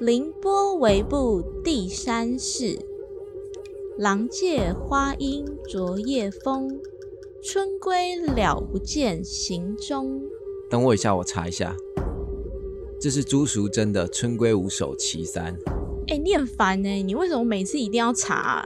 [0.00, 2.78] 凌波微步第三世，
[3.98, 6.80] 郎借花阴昨夜风，
[7.42, 10.22] 春归了不见行踪。
[10.70, 11.76] 等我一下，我查一下。
[12.98, 15.54] 这是朱淑珍的《春归五首·其三》。
[16.08, 18.64] 哎、你很烦哎、你为什么每次一定要查啊、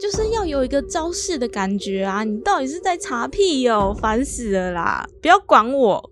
[0.00, 2.22] 就是要有一个招式的感觉啊！
[2.22, 5.08] 你到底是在查屁哟、烦死了啦！
[5.20, 6.10] 不要管我。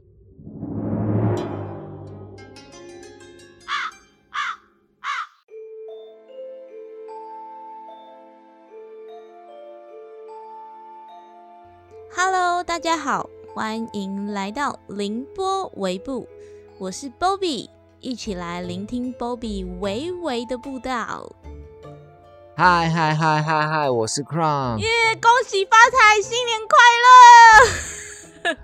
[12.86, 16.29] 家好，欢迎来到凌波微步，
[16.79, 17.68] 我是 Bobby，
[17.99, 21.29] 一起来聆听 Bobby 微微的步道。
[22.57, 24.79] 嗨嗨嗨嗨嗨，我是 Crown。
[24.79, 24.86] 耶！
[25.21, 26.61] 恭喜发财，新年
[28.44, 28.57] 快乐！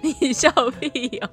[0.00, 1.28] 你笑屁哦！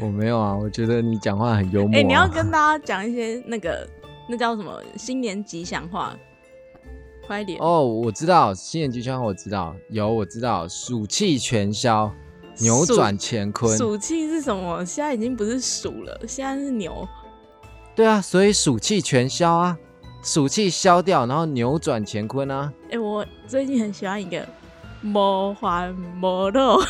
[0.00, 2.04] 我没有啊，我觉得你讲话很幽默、哎、啊。
[2.04, 3.88] 你要跟大家讲一些那个
[4.28, 6.16] 那叫什么新年吉祥话，
[7.26, 7.58] 快一点！
[7.60, 12.10] 哦，我知道新年吉祥话，我知道有，我知道暑气全消，
[12.58, 13.76] 扭转乾坤。
[13.76, 14.84] 暑气是什么？
[14.84, 17.06] 现在已经不是暑了，现在是牛。
[17.94, 19.76] 对啊，所以暑气全消啊，
[20.22, 22.72] 暑气消掉，然后扭转乾坤啊。
[22.90, 24.46] 哎、我最近很喜欢一个
[25.00, 26.80] 魔环魔肉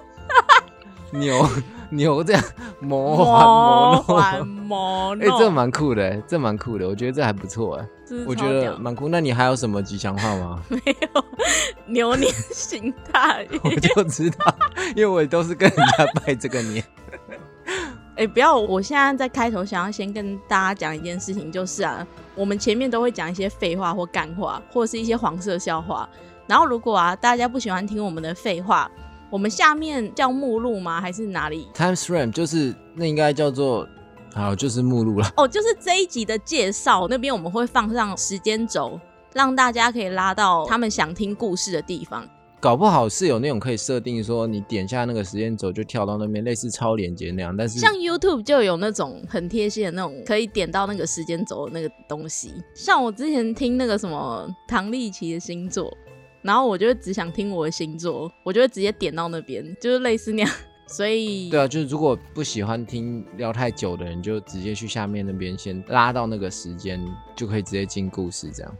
[1.12, 1.48] 牛
[1.90, 2.42] 牛这样
[2.80, 4.44] 魔环魔魔幻肉。
[4.70, 7.88] 魔哎、肉，这蛮酷的，这蛮酷的，我觉得这还不错哎，
[8.26, 9.08] 我觉得蛮酷。
[9.08, 10.62] 那你还有什么吉祥话吗？
[10.68, 11.24] 没有
[11.86, 13.60] 牛年行大运。
[13.62, 14.54] 我就知道，
[14.94, 16.84] 因为我都是跟人家拜这个年。
[18.16, 18.54] 哎、不要！
[18.54, 26.06] 我现在在开头想要先跟大家讲一件事情，就是啊，我们前面都会讲一些废话或干话，或者是一些黄色笑话。
[26.46, 28.90] 然后如果啊大家不喜欢听我们的废话，
[29.30, 31.00] 我们下面叫目录吗？
[31.00, 33.88] 还是哪里？Time Frame 就是那应该叫做，
[34.34, 35.32] 好就是目录了。
[35.36, 38.98] 哦，就是这一集的介绍那边我们会放上时间轴，
[39.34, 42.28] 让大家可以拉到他们想听故事的地方。
[42.60, 47.56] 搞不好是有那种可以设定说，你点下那个时间轴就跳到那边，类似超连接那样。
[47.56, 52.52] 但是像 YouTube 就有那种很贴心的那种，可以点到那个时间轴的那个东西。
[52.74, 55.90] 像我之前听那个什么唐立奇的星座，
[56.42, 60.50] 然后我就只想听我的星座，我就会直接点到那边，就是类似那样。
[60.92, 67.00] 所以对啊，就是如果不喜欢听聊太久的人，就直接去下面那边先拉到那个时间，
[67.36, 68.76] 就可以直接进故事这样。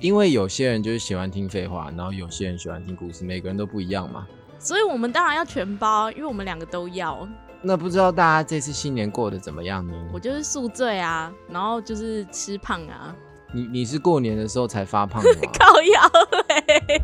[0.00, 4.26] 因为有些人就是喜欢听废话，然后有些人喜欢听故事，每个人都不一样嘛。
[4.58, 7.28] 所以我们当然要全包，因为我们两个都要。
[7.60, 9.92] 那不知道大家这次新年过得怎么样呢？
[10.10, 13.14] 我就是宿醉啊，然后就是吃胖啊，
[13.52, 15.40] 你你是过年的时候才发胖的吗？
[15.60, 16.00] 靠腰
[16.48, 17.02] 嘞。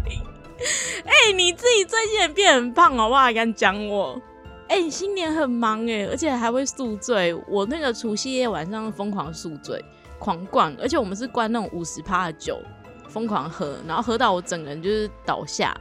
[1.05, 3.21] 哎、你自己最近也变很胖好不好？
[3.21, 4.21] 还敢讲我？
[4.69, 7.35] 哎、你新年很忙哎、而且还会宿醉。
[7.49, 9.83] 我那个除夕夜晚上疯狂宿醉，
[10.19, 12.61] 狂灌，而且我们是灌那种五十趴的酒，
[13.09, 15.75] 疯狂喝，然后喝到我整个人就是倒下。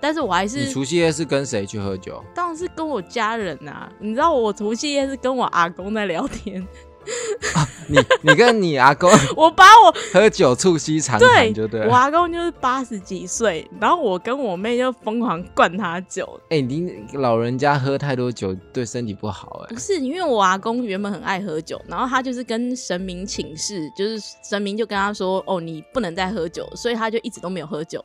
[0.00, 2.22] 但是我还你是除夕夜是跟谁去喝酒？
[2.34, 6.66] 当然是跟我家人啊，你知道我除夕夜是跟我阿公在聊天，
[7.86, 11.86] 你你跟你阿公 我把我喝酒促膝长对谈就对。
[11.86, 16.40] 我阿公就是八十几岁，然后我跟我妹就疯狂灌他酒。
[16.48, 28.02] 哎、你老人家喝太多酒对身体不好哎、不是因为我阿公原本很爱喝酒，然后他就是跟神明请示，就是神明就跟他说：“哦，你不能再喝酒。”所以他就一直都没有喝酒，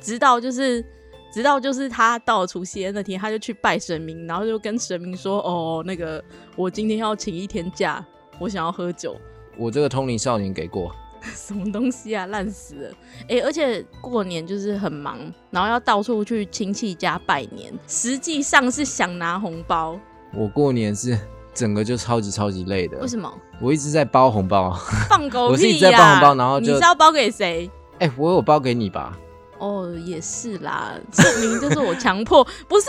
[0.00, 0.84] 直到就是
[1.32, 6.22] 直到就是他到了除夕夜那天，他就去拜神明，然后就跟神明说：“哦，那个
[6.56, 8.04] 我今天要请一天假，
[8.42, 9.16] 我想要喝酒。”
[9.56, 10.90] 我这个通灵少年给过，
[11.22, 12.90] 什么东西啊，烂死了！
[13.28, 15.18] 哎、而且过年就是很忙，
[15.50, 19.98] 然后要到处去亲戚家拜年，实际上是想拿红包。
[20.34, 21.18] 我过年是
[21.52, 23.06] 整个就超级超级累的为。
[23.06, 23.30] 什么？
[23.60, 24.72] 我一直在包红包，
[25.08, 27.70] 放狗 我是一直在包红包然后就你是要包给谁？
[27.98, 29.16] 哎、我有包给你吧？
[29.58, 32.86] 哦，也是啦，这明明就是我强迫， 不是？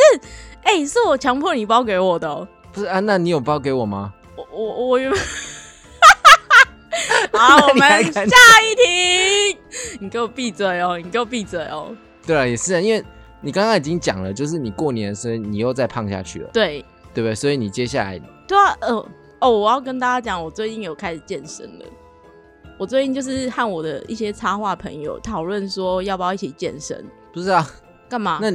[0.63, 2.47] 哎、是我强迫你包给我的、哦。
[2.71, 4.13] 不是啊，那你有包给我吗？
[4.53, 5.19] 我我我原本。
[7.33, 8.21] 好，我们下
[8.61, 9.57] 一题。
[9.99, 10.97] 你给我闭嘴哦！
[10.97, 11.95] 你给我闭嘴哦！
[12.25, 13.03] 对啊，也是啊，因为
[13.41, 17.35] 你刚刚已经讲了，就是你过年的时候你又再胖下去了，对，对不对？
[17.35, 19.05] 所以你接下来对啊，呃，
[19.39, 21.85] 哦，我要跟大家讲，我最近有开始健身了。
[22.77, 27.03] 我最近就是和我的一些插画朋友讨论说，要不要一起健身？
[27.33, 27.67] 不是啊，
[28.07, 28.39] 干嘛？
[28.41, 28.51] 那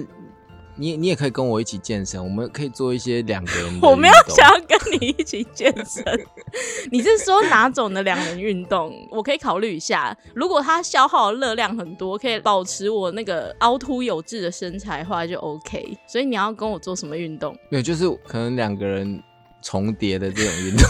[0.79, 6.05] 你你也可以跟我一起健身，我们可以做一些两个人 我没有想要跟你一起健身。
[6.93, 8.95] 你是说哪种的两人运动？
[9.11, 10.17] 我可以考虑一下。
[10.35, 15.99] 如果它消耗的热量很多，可以保持我那个凹凸有致的身材的话，就 OK。
[16.07, 17.53] 所以你要跟我做什么运动？
[17.71, 19.21] 没有，就是可能两个人
[19.61, 20.87] 重叠的这种运动。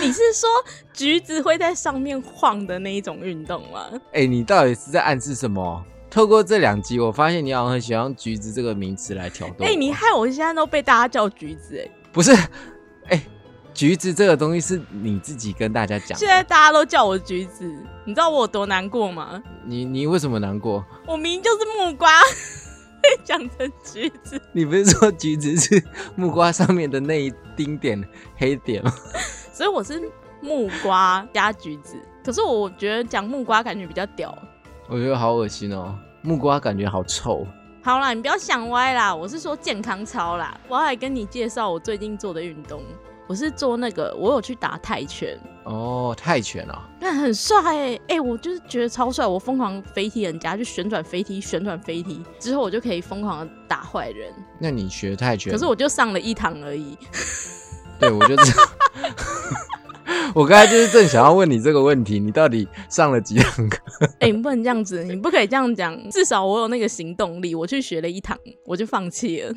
[0.00, 0.48] 你是说
[0.94, 3.90] 橘子会在上面晃的那一种运动吗？
[4.14, 5.84] 哎、你到底是在暗示什么？
[6.10, 9.64] 透过这两集，我发现你好像很喜欢用“橘子”这个名词来挑逗我。
[9.64, 12.32] 哎、你害我现在都被大家叫橘子哎、不是？
[13.08, 13.22] 哎、
[13.74, 17.64] 橘子这个东西是你自己跟大家讲的，现在大家都叫我橘子，
[18.04, 19.42] 你知道我有多难过吗？
[19.64, 20.84] 你你为什么难过？
[21.06, 22.10] 我明明就是木瓜，
[23.02, 24.40] 被 讲成橘子。
[24.52, 25.82] 你不是说橘子是
[26.16, 28.02] 木瓜上面的那一丁点
[28.36, 28.92] 黑点吗？
[29.52, 30.10] 所以我是
[30.40, 31.96] 木瓜加橘子。
[32.24, 34.36] 可是我觉得讲木瓜感觉比较屌。
[34.90, 37.46] 我觉得好恶心哦，木瓜感觉好臭。
[37.82, 40.58] 好啦，你不要想歪啦，我是说健康操啦。
[40.66, 42.80] 我要来跟你介绍我最近做的运动，
[43.28, 54.32] 我是做那个，我有去打泰拳，哦，泰拳啊，那很帅哎、欸、我就是觉得超帅，我疯狂飞踢人家，就旋转飞踢，旋转飞踢，之后我就可以疯狂的打坏人。
[54.58, 55.52] 那你学泰拳？
[55.52, 56.96] 可是我就上了一堂而已。
[58.00, 58.34] 对我就。
[60.34, 63.78] 我刚才就是正想要问你这个问题，你到底上了几堂课？
[64.20, 65.96] 哎、你不能这样子，你不可以这样讲。
[66.10, 69.54] 至少我有那个行动力，我去学了一堂，我就放弃了。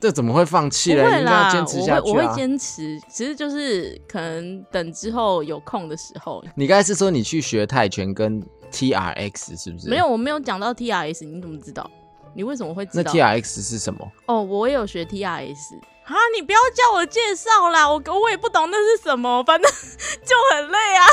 [0.00, 1.04] 这怎么会放弃不了？
[1.10, 2.32] 你应该会啦，要坚持下去我会我啊！
[2.32, 6.44] 会坚持，其实就是可能等之后有空的时候。
[6.54, 9.88] 你刚才是说你去学泰拳跟 TRX 是不是？
[9.88, 11.90] 没有，，我没有讲到 TRS，你怎么知道？
[12.34, 14.12] 你为什么会知道那道？TRX 是什么？
[14.26, 16.14] 哦，我也有学 TRS 啊！
[16.34, 19.70] 你不要叫我介绍啦，我我也不懂那是什么，反正
[20.24, 21.06] 就很累啊。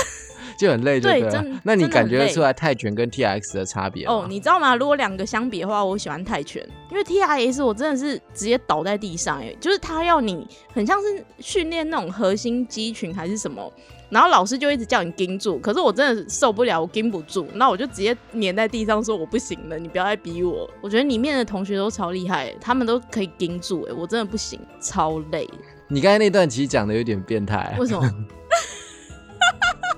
[0.62, 1.60] 就很累就了对真。
[1.63, 4.13] 那你感觉得出来泰拳跟 TRX 的差别吗？
[4.13, 4.75] 哦，你知道吗？
[4.75, 13.74] 如果两个相比的话，我喜欢泰拳，因为 TRS 我真的是直接倒在地上，哎，就是他要你很像是训练那种核心肌群还是什么，
[14.12, 20.69] 然后老师就一直叫你盯住，可是我真的受不了，我盯不住，那我就直接粘在地上说我不行了，你不要再逼我。
[20.81, 25.50] 我觉得里面的同学都超厉害，他们都可以盯住，哎，我真的不行，超累。
[25.88, 28.07] 你刚才那段其实讲的有点变态，为什么？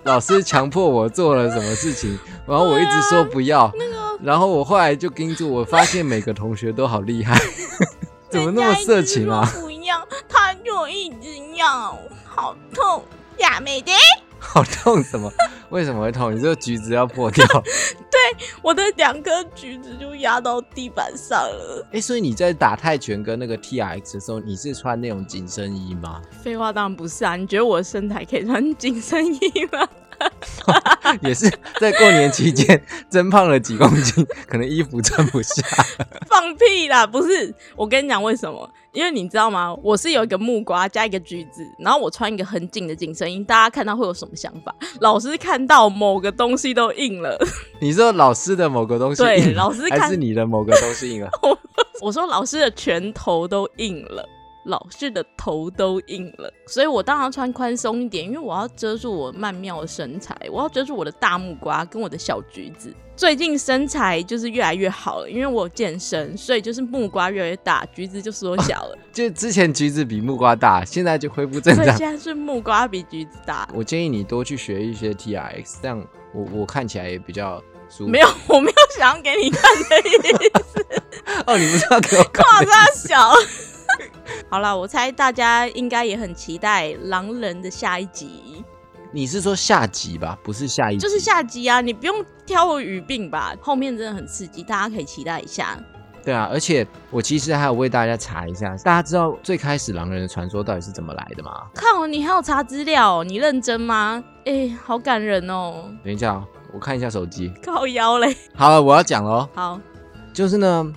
[0.03, 2.17] 老师强迫我做了什么事情，
[2.47, 3.71] 然后我一直说不要，
[4.21, 7.38] 然后我后来就盯住，我发现每个同学都好厉害，
[8.29, 9.50] 怎么那么色情啊？
[9.53, 13.03] 不要，他就一直要，好痛
[13.38, 13.91] 亚，美的。
[14.44, 15.31] 好痛什么？
[15.69, 16.36] 为什么会痛？
[16.36, 17.45] 你这个橘子要破掉？
[18.12, 21.88] 对我的两颗橘子就压到地板上了。
[21.92, 26.22] 哎、所以你在打泰拳跟那个 TRX 的时候，你是穿那种紧身衣吗？
[26.44, 27.36] 废话当然不是啊！
[27.36, 29.40] 你觉得我的身材可以穿紧身衣
[29.72, 29.88] 吗？
[31.21, 31.49] 也是
[31.79, 35.63] 在过年期间增胖了几公斤， 可能衣服穿不下。
[36.27, 37.05] 放屁啦！
[37.05, 38.69] 不是，我跟你讲为什么？
[38.91, 39.75] 因为你知道吗？
[39.81, 44.73] 我是有一个木瓜加一个橘子，然后我穿一个很紧的紧身衣，大家看到会有什么想法？
[44.99, 47.37] 老师看到某个东西都硬了。
[47.79, 51.29] 你说老师的某个东西对硬了老师看还是你的某个东西硬了？
[52.01, 54.27] 我说老师的拳头都硬了。
[54.65, 62.94] 老师的头都硬了，所以我当然要穿宽松一点，因为我要遮住我曼妙的身材，我要遮住我的大木瓜跟我的小橘子。
[63.15, 68.98] 最近身材就是越来越好了，因为我有健身，所以就是木瓜越来越大，橘子就缩小了。
[69.13, 71.83] 就之前橘子比木瓜大，现在就恢复正常。
[71.86, 73.69] 所以现在是木瓜比橘子大。
[73.74, 78.07] 我建议你多去学一些 TRX，这样我我看起来也比较舒服。
[78.07, 80.12] 没有， 我没有想要给你看的意
[80.63, 80.86] 思，
[81.45, 83.31] 哦，你不是要给我看夸大小。
[84.49, 88.63] 好了，我猜大家应该也很期待《狼人》的下一集。
[89.11, 90.99] 你是说下集吧，不是下一集？
[90.99, 93.53] 就是下集啊，你不用挑我语病吧？
[93.61, 95.77] 后面真的很刺激，大家可以期待一下。
[96.25, 101.51] 对啊，而且我其实还有为大家查一下，大家知道最开始狼人的传说到底是怎么来的吗？
[101.75, 103.23] 靠，你还有查资料？
[103.23, 104.23] 你认真吗？
[104.45, 105.85] 哎、好感人哦！
[106.03, 107.51] 等一下、哦，我看一下手机。
[107.63, 108.35] 靠腰嘞。
[108.56, 109.80] 好了，我要讲了哦，好，
[110.33, 110.92] 就是呢，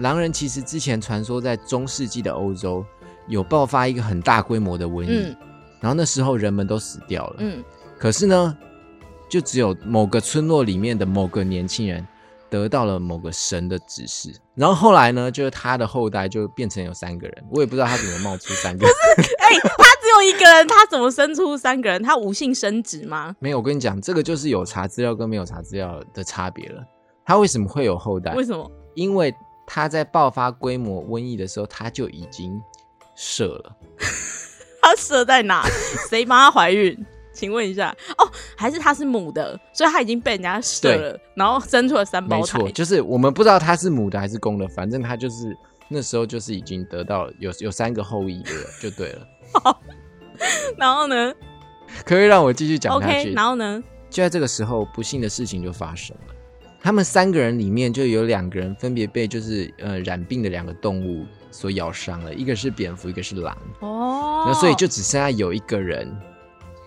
[0.00, 2.84] 狼人其实之前传说在中世纪的欧洲
[3.28, 5.36] 有爆发一个很大规模的瘟疫，嗯
[5.78, 7.64] 然后那时候人们都死掉了，嗯，
[7.98, 8.56] 可是呢，
[9.30, 12.06] 就只有某个村落里面的某个年轻人
[12.50, 18.94] 得到了某个神的指示，然后后来呢，就是他的后代就变成有三个人，我也不知道他怎么冒出三个人。
[19.40, 22.02] 哎、他只有一个人，他怎么生出三个人？
[22.02, 23.34] 他无性生殖吗？
[23.38, 26.82] 没有，我跟你讲，这个就是有查资料跟没有查资料的差别了。
[27.24, 28.34] 他为什么会有后代？
[28.34, 28.70] 为什么？
[28.94, 29.34] 因为
[29.72, 32.60] 他在爆发规模瘟疫的时候，他就已经
[33.14, 33.76] 射了。
[34.82, 35.64] 他射在哪？
[36.10, 37.06] 谁帮他怀孕？
[37.32, 42.72] 请问一下，哦，还是他是母的，所以他已经被人家射了，然后生出了三胞胎没错，。
[42.72, 45.56] 就是我们不知道他是母的还是公的，反正他就是
[45.88, 48.50] 那时候就是已经得到有有三个后裔的
[48.82, 49.24] 就对了。
[50.76, 51.32] 然后呢
[52.04, 53.32] 可以让我继续讲下去。
[53.34, 53.80] 然后呢？
[54.10, 56.29] 就在这个时候，不幸的事情就发生了。
[56.82, 66.10] 他们三个人里面就有两个人分别被就是呃染病的两个动物所咬伤了，一个是蝙蝠，一个是狼，哦，那所以就只剩下有一个人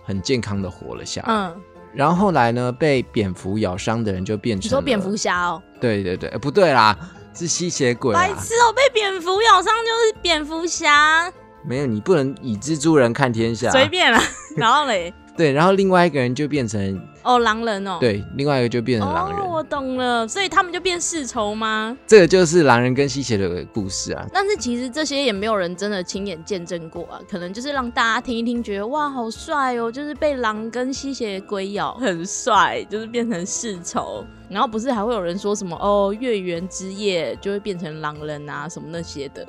[0.04, 1.28] 很健康的活了下来。
[1.28, 1.60] 嗯，
[1.92, 5.16] 然后后来呢，被蝙蝠咬伤的人就变成你说蝙蝠？
[5.16, 6.98] 侠哦，对对对，呃不对啦，
[7.32, 8.18] 是吸血鬼啊！
[8.18, 11.32] 白痴哦，被蝙蝠咬伤就是蝙蝠侠，
[11.64, 13.70] 没有，你不能以蜘蛛人看天下。
[13.70, 14.20] 随便啦。
[14.56, 19.38] 然后嘞，对，然后另外一个人就变成哦，狼人哦，，对，另外一个就变成狼人。
[19.40, 21.96] 哦，我懂了，所以他们就变世仇吗？
[22.06, 24.26] 这个就是狼人跟吸血鬼的故事啊。
[24.32, 34.24] 但是其实这些也没有人真的亲眼见证过啊，可能就是让大家听一听，觉得哇好帅哦，就是被狼跟吸血鬼咬很帅，就是变成世仇。
[34.50, 39.46] 然后不是还会有人说什么哦，月圆之夜就会变成狼人啊什么那些的。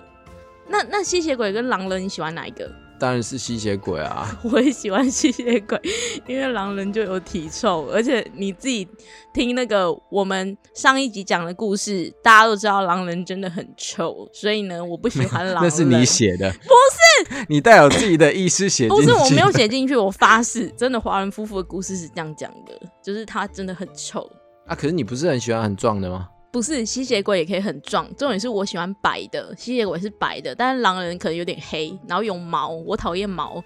[0.67, 2.71] 那那吸血鬼跟狼人你喜欢哪一个？
[2.99, 4.37] 当然是吸血鬼啊！
[4.43, 5.79] 我也喜欢吸血鬼，
[6.27, 8.87] 因为狼人就有体臭，而且你自己
[9.33, 15.63] 听那个我们上一集讲的故事，大家都知道狼人真的很臭，所以呢，我不喜欢狼人。
[15.69, 19.03] 那是你写的， 不是你带有自己的意思写进去。
[19.03, 24.21] 不是我没有写进去，我发誓，真的华人夫妇的故事是这样讲的，就是他真的很臭。
[24.65, 24.75] 啊。
[24.75, 26.29] 可是你不是很喜欢很壮的吗？
[26.55, 33.61] 不是吸血鬼也可以很壮，重点是我喜欢白的，吸血鬼是白的，但是狼人可能有点黑，然后有毛，我讨厌毛，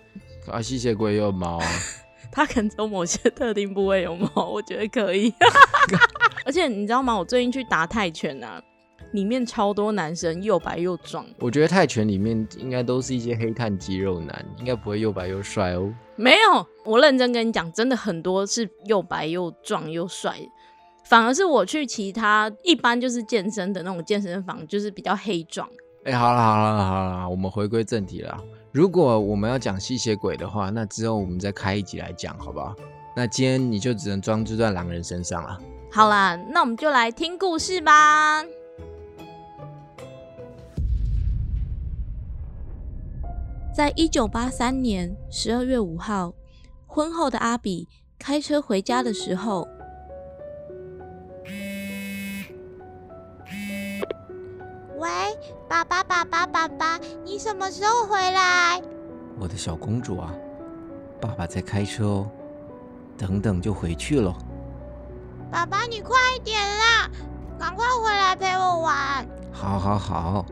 [0.47, 1.65] 啊，吸血鬼也有毛啊。
[2.33, 5.31] 它可能只有某些特定部位有毛，我觉得可以。
[6.43, 7.15] 而且你知道吗？
[7.15, 8.59] 我最近去打泰拳啊，
[9.11, 11.23] 里面超多男生又白又壮。
[11.37, 15.93] 我觉得泰拳里面应该都是一些黑炭肌肉男，应该不会又白又帅哦。
[16.15, 20.39] 没有，我认真跟你讲，真的很多是又白又壮又帅，
[21.09, 25.67] 反而是我去其他一般就是健身的那种健身房，就是比较黑壮。
[26.03, 28.39] 哎、好了好了好了，我们回归正题了。
[28.71, 32.75] 如果我们要讲吸血鬼的话，那之后我们再开一集来讲，好不好？
[33.15, 35.59] 那今天你就只能装住在狼人身上了。
[35.91, 38.45] 好啦，那我们就来听故事吧。
[43.75, 46.35] 在一九八三年十二月五号，
[46.85, 47.87] 婚后的阿比
[48.19, 49.67] 开车回家的时候，
[55.79, 58.81] 爸爸，爸爸，爸爸，你什么时候回来？
[59.39, 60.33] 我的小公主啊，
[61.21, 62.29] 爸爸在开车哦，
[63.17, 64.35] 等等就回去了。
[65.49, 67.09] 爸爸，你快一点啦，
[67.57, 69.25] 赶快回来陪我玩。
[69.53, 70.45] 好，好，好，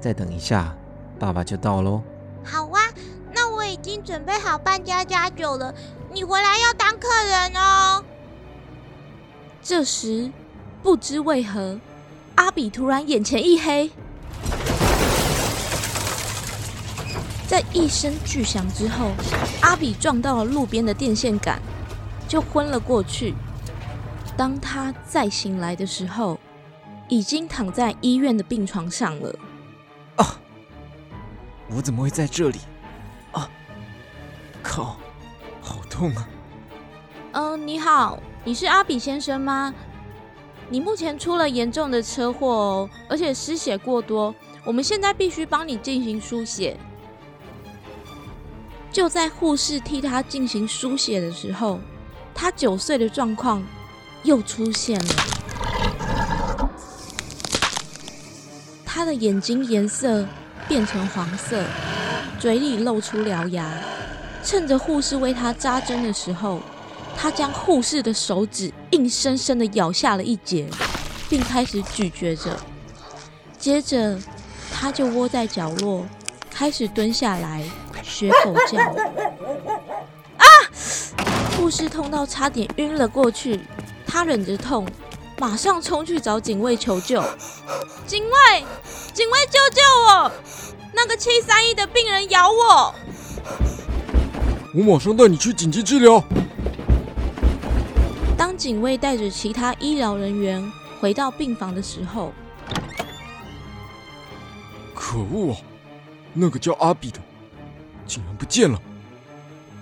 [0.00, 0.74] 再等一下，
[1.16, 2.02] 爸爸就到喽。
[2.44, 2.80] 好啊，
[3.32, 5.72] 那我已经准备好办家家酒了，
[6.12, 8.04] 你回来要当客人哦。
[9.62, 10.32] 这时
[10.82, 11.78] 不知为何，
[12.34, 13.90] 阿比突然眼前一黑，
[17.46, 19.12] 在一声巨响之后，
[19.60, 21.60] 阿比撞到了路边的电线杆，
[22.26, 23.34] 就昏了过去。
[24.36, 26.38] 当他再醒来的时候，
[27.08, 29.34] 已经躺在医院的病床上了。
[30.16, 30.40] 啊
[31.68, 32.58] 我怎么会在这里？
[33.32, 33.48] 啊！
[34.62, 34.96] 靠，
[35.60, 36.28] 好痛啊！
[37.32, 39.74] 嗯、你好，你是阿比先生吗？
[40.68, 44.34] 你目前出了严重的车祸哦，而且失血过多，
[44.64, 46.76] 我们现在必须帮你进行输血。
[48.96, 51.78] 就在护士替他进行输血的时候，
[52.34, 53.62] 他九岁的状况
[54.22, 55.14] 又出现了。
[58.86, 60.26] 他的眼睛颜色
[60.66, 61.62] 变成黄色，
[62.40, 63.70] 嘴里露出獠牙。
[64.42, 66.62] 趁着护士为他扎针的时候，
[67.14, 70.66] 他将护士的手指硬生生的咬下了一截，
[71.28, 72.58] 并开始咀嚼着。
[73.58, 74.18] 接着，
[74.72, 76.06] 他就窝在角落，
[76.50, 77.62] 开始蹲下来
[78.06, 78.78] 学狗叫。
[80.38, 80.44] 啊！
[81.56, 83.60] 护士痛到差点晕了过去，
[84.06, 84.86] 他忍着痛，
[85.38, 87.22] 马上冲去找警卫求救。
[88.06, 88.64] 警卫，
[89.12, 90.30] 警卫救救我！
[90.92, 92.94] 那个七三一的病人咬我。
[94.74, 96.22] 我马上带你去紧急治疗。
[98.38, 100.62] 当警卫带着其他医疗人员
[101.00, 102.32] 回到病房的时候，
[104.94, 105.56] 可恶啊！
[106.34, 107.18] 那个叫阿比的
[108.06, 108.80] 竟然不见了！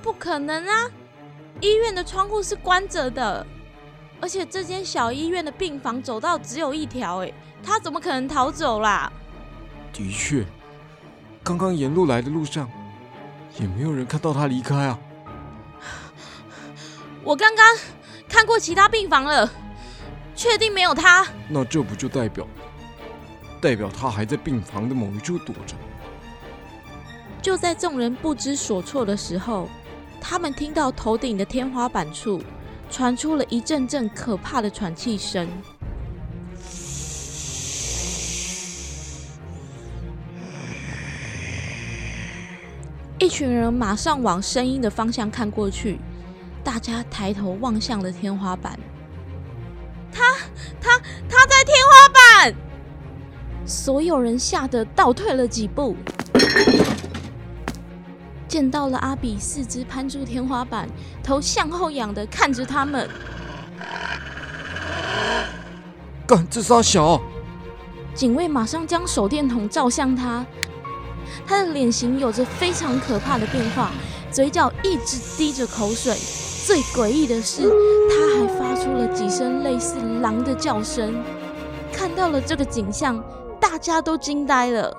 [0.02, 0.90] 不可能啊！
[1.61, 3.47] 医院的窗户是关着的，
[4.21, 9.12] 而且这间小医院的病房走道只有一条，哎，他怎么可能逃走啦？
[9.93, 10.45] 的确，
[11.43, 12.69] 刚刚沿路来的路上
[13.61, 14.99] 也没有人看到他离开啊。
[17.23, 17.64] 我刚刚
[18.28, 19.49] 看过其他病房了，
[20.35, 21.26] 确定没有他。
[21.49, 22.47] 那这不就代表
[23.61, 25.76] 代表他还在病房的某一处躲着？
[27.45, 29.69] 就在众人不知所措的时候，
[30.19, 32.43] 他们听到头顶的天花板处
[32.91, 35.47] 传出了一阵阵可怕的喘气声。
[43.19, 45.99] 一群人马上往声音的方向看过去，
[46.65, 48.81] 大家抬头望向了天花板。
[50.11, 50.23] 他
[50.81, 50.99] 他
[51.29, 52.55] 他在天花板！
[53.67, 55.95] 所有人吓得倒退了几步。
[58.55, 60.89] 见到了阿比四肢攀住天花板，
[61.25, 63.11] 头向后仰的看着他们。
[66.25, 67.21] 干这傻小，
[68.15, 70.47] 警卫马上将手电筒照向他，
[71.45, 73.91] 他的脸型有着非常可怕的变化，
[74.31, 76.17] 嘴角一直滴着口水。
[76.65, 77.63] 最诡异的是，
[78.09, 81.13] 他还发出了几声类似狼的叫声。
[81.93, 83.21] 看到了这个景象，
[83.61, 84.97] 大家都惊呆了。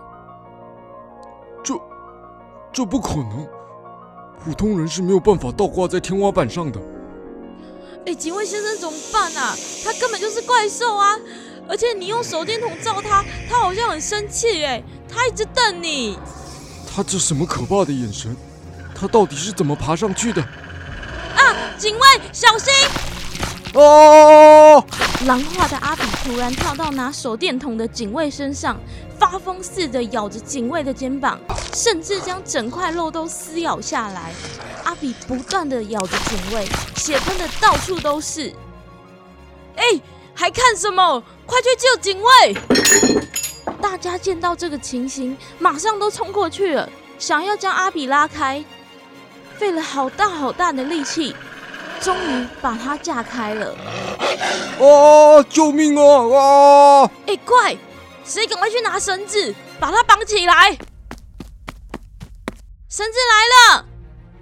[2.76, 3.48] 这这不可能，
[4.44, 6.78] 普通人是没有办法倒挂在天花板上的。
[8.06, 9.56] 哎，警卫先生怎么办啊？
[9.82, 11.16] 他根本就是怪兽啊！
[11.70, 16.20] 而且你用手电筒照他，他好像很生气哎，他一直瞪你。
[16.94, 18.36] 他这什么可怕的眼神？
[18.94, 20.42] 他到底是怎么爬上去的？
[20.42, 21.56] 啊！
[21.78, 22.02] 警卫，
[22.34, 22.74] 小心！
[23.76, 24.84] 哦！
[25.26, 28.78] 狼化的阿比突然跳到拿手电筒的警卫身上，
[29.20, 31.40] 发疯似的咬着警卫的肩膀，
[31.74, 34.34] 甚至将整块肉都撕咬下来。
[34.84, 36.66] 阿比不断的咬着警卫，
[36.96, 38.54] 血喷的到处都是。
[39.76, 39.84] 哎，
[40.34, 41.22] 还看什么？
[41.46, 42.58] 快去救警卫！
[43.82, 46.90] 大家见到这个情形，马上都冲过去了，
[47.20, 48.64] 想要将阿比拉开，
[49.58, 51.36] 费了好大好大的力气，
[52.02, 53.76] 终于把他架开了。
[54.80, 55.44] 啊！
[55.50, 56.04] 救命啊！
[56.38, 57.12] 啊！
[57.28, 57.78] 哎，快，
[58.24, 60.78] 谁赶快去拿绳子，把他绑起来！
[62.90, 63.86] 绳子来了！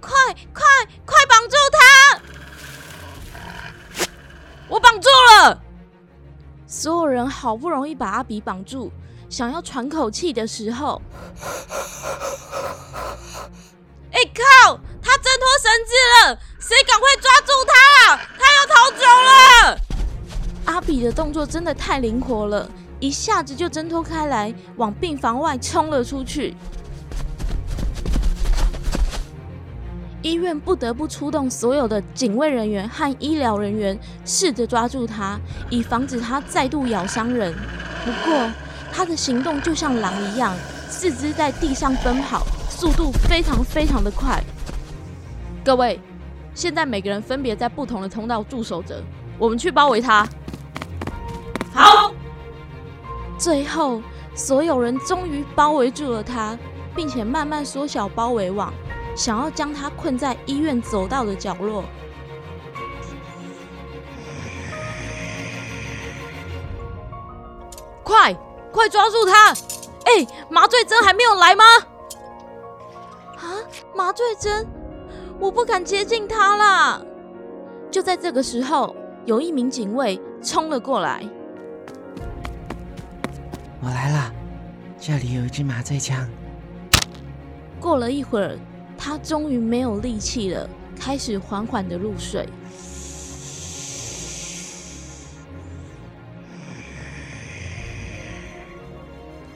[0.02, 0.12] 快
[0.54, 0.64] 快
[1.06, 2.20] 快绑住他！
[4.68, 5.62] 我绑住了。
[6.68, 8.92] 所有人好不容易把阿比绑住，
[9.30, 11.02] 想要喘口气的时候，
[14.12, 14.80] 哎靠！
[15.02, 18.16] 他挣脱绳子了，谁赶快抓住他！
[18.40, 19.78] 他要逃走了。
[20.64, 22.70] 阿比的动作真的太灵活了，
[23.02, 26.56] 一下子就挣脱开来，往病房外冲了出去。
[30.22, 35.38] 医院不得不出动所有的警卫人员和医疗人员，试着抓住他，
[35.70, 37.54] 以防止他再度咬伤人。
[38.06, 38.50] 不过，
[38.90, 40.56] 他的行动就像狼一样，
[40.90, 44.42] 四肢在地上奔跑，速度非常非常的快。
[45.66, 46.00] 各位，
[46.54, 49.04] 现在每个人分别在不同的通道驻守着，
[49.38, 50.28] 我们去包围他。
[51.74, 52.12] 好。
[53.38, 54.02] 最后，
[54.34, 56.58] 所有人终于包围住了他，
[56.96, 58.72] 并且慢慢缩小包围网。
[59.16, 61.84] 想要将他困在医院走道的角落，
[68.02, 68.34] 快
[68.72, 69.52] 快抓住他！
[70.06, 71.64] 哎，麻醉针还没有来吗？
[73.38, 73.60] 啊，
[73.94, 74.66] 麻醉针，
[75.44, 77.02] 我不敢接近他啦！
[77.92, 81.22] 就在这个时候，有一名警卫冲了过来。
[83.82, 84.34] 我来了，
[84.98, 86.26] 这里有一支麻醉枪。
[87.78, 88.58] 过了一会儿。
[88.98, 92.48] 他终于没有力气了，开始缓缓的入睡。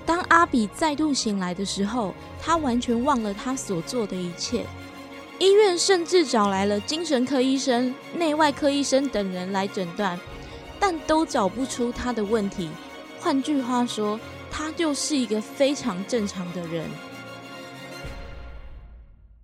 [0.05, 4.65] 当阿比再度醒来的时候，他完全忘了他所做的一切。
[5.39, 10.19] 医院甚至找来了精神科医生、内外科医生等人来诊断，
[10.79, 12.69] 但都找不出他的问题。
[13.19, 14.19] 换句话说，
[14.49, 16.89] 他就是一个非常正常的人。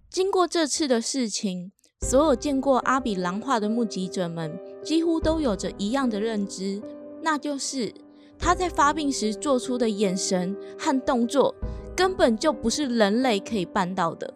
[0.09, 6.81] 经过这次的事情，所有见过阿比狼化的目击者们几乎都有着一样的认知，
[7.21, 7.93] 那就是
[8.39, 11.53] 他在发病时做出的眼神和动作
[11.95, 14.33] 根本就不是人类可以办到的，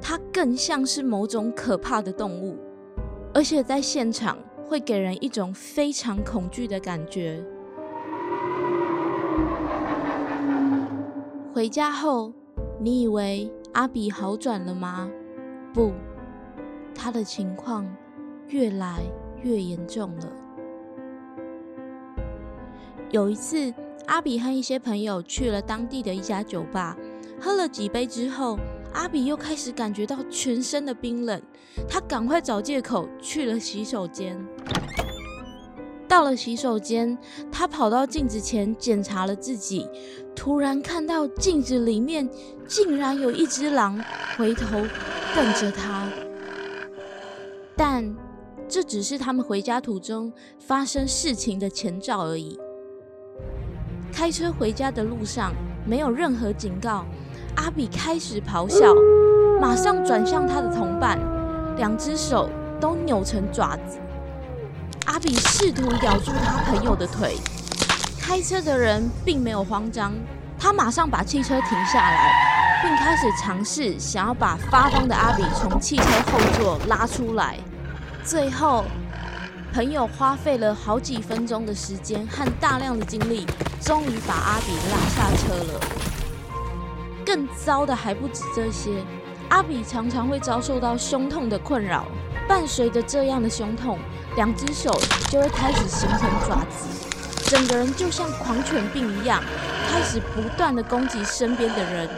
[0.00, 2.56] 它更像是某种可怕的动物，
[3.34, 7.44] 而且在现场会给人一种非常恐惧的感觉。
[11.52, 12.32] 回家后，
[12.80, 13.52] 你以为？
[13.74, 15.10] 阿比好转了吗？
[15.74, 15.92] 不，
[16.94, 17.86] 他的情况
[18.48, 19.02] 越来
[19.42, 20.32] 越严重了。
[23.10, 23.72] 有一次，
[24.06, 26.96] 阿比和一些朋友去了当地的一家酒吧，
[27.38, 28.58] 喝了几杯之后，
[28.92, 31.40] 阿比又开始感觉到全身的冰冷。
[31.88, 34.36] 他赶快找借口去了洗手间。
[36.08, 37.16] 到了洗手间，
[37.52, 39.86] 他跑到镜子前检查了自己，
[40.34, 42.28] 突然看到镜子里面
[42.66, 44.02] 竟然有一只狼
[44.36, 44.66] 回头
[45.34, 46.10] 瞪着他。
[47.76, 48.12] 但
[48.66, 52.58] 这只是他们回家途中发生事情的前兆而已。
[54.10, 55.52] 开车回家的路上
[55.86, 57.04] 没有任何警告，
[57.58, 58.94] 阿比开始咆哮，
[59.60, 61.18] 马上转向他的同伴，
[61.76, 62.48] 两只手
[62.80, 63.98] 都扭成爪子。
[65.06, 67.36] 阿比试图咬住他朋友的腿，
[68.20, 70.12] 开车的人并没有慌张，
[70.56, 77.58] 他马上把汽车停下来，并开始尝试想要把发疯的阿比从汽车后座拉出来。
[78.22, 78.84] 最后，
[79.74, 83.44] 朋友花费了好几分钟的时间和大量的精力，
[83.80, 85.80] 终于把阿比拉下车了。
[87.28, 89.04] 更糟的还不止这些，
[89.50, 92.06] 阿比常常会遭受到胸痛的困扰，
[92.48, 93.98] 伴随着这样的胸痛，
[94.34, 94.98] 两只手
[95.30, 96.88] 就会开始形成爪子，
[97.50, 99.42] 整个人就像狂犬病一样，
[99.90, 102.08] 开始不断的攻击身边的人。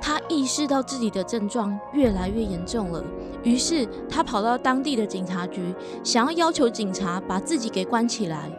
[0.00, 3.04] 他意识到自己的症状越来越严重了，
[3.42, 8.50] 于是他跑到当地的警察局，想要要求警察把自己给关起来。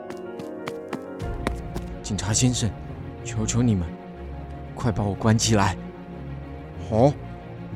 [2.15, 2.71] 警察先生，
[3.25, 3.86] 求求你们，
[4.73, 5.75] 快把我关起来！
[6.89, 7.13] 哦，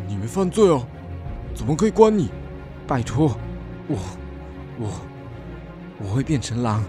[0.08, 0.82] 你没犯罪哦，
[1.54, 2.30] 怎么可以关你？
[2.88, 3.36] 拜托，
[3.90, 3.98] 我，
[4.80, 4.88] 我，
[6.02, 6.82] 我会变成狼，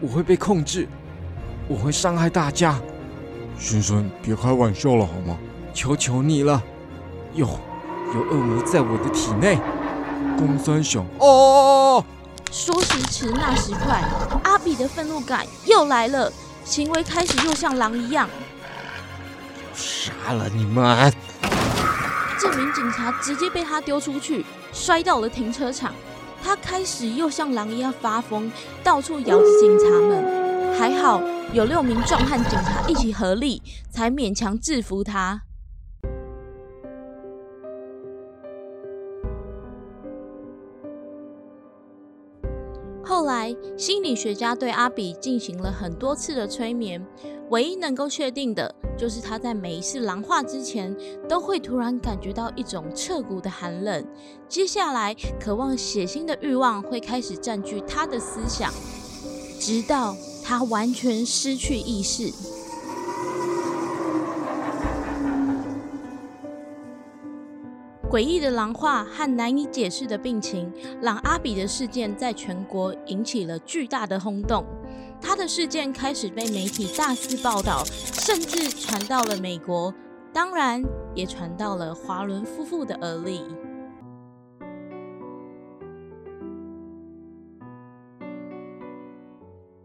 [0.00, 0.88] 我会被控制，
[1.68, 2.80] 我会伤害大家。
[3.58, 5.36] 先生，别开玩笑了好吗？
[5.74, 6.62] 求求你了，
[7.34, 7.46] 有
[8.14, 9.58] 有恶魔在我的体内。
[10.38, 12.02] 公三小哦，
[12.50, 14.02] 说时迟，那时快，
[14.44, 16.32] 阿比的愤怒感又来了，
[16.64, 18.28] 行为开始又像狼一样。
[19.74, 21.12] 杀了你们！
[22.40, 25.92] 这名警察直接被他丢出去，摔到了停车场。
[26.42, 28.50] 他开始又像狼一样发疯，
[28.82, 30.76] 到处咬着警察们。
[30.76, 31.22] 还好
[31.52, 35.42] 有六名壮汉警察一起合力，才勉强制服他。
[43.22, 47.06] 后来，心理学家对阿比进行了很多次的催眠，
[47.50, 50.92] 唯一能够确定的就是他在每一次狼化之前，
[51.28, 54.04] 都会突然感觉到一种彻骨的寒冷。
[54.48, 58.72] 接下来，渴望血腥的欲望会开始占据他的思想，
[59.60, 62.28] 直到他完全失去意识。
[68.12, 70.70] 诡异的狼化和难以解释的病情，
[71.00, 74.66] 让阿比的事件在全国引起了巨大的轰动。
[75.18, 79.94] 他的事件开始被媒体大肆报道，甚至传到了美国，
[80.30, 80.82] 当然
[81.14, 83.40] 也传到了华伦夫妇的耳里。